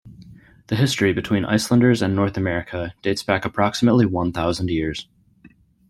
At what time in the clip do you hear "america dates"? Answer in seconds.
2.35-3.21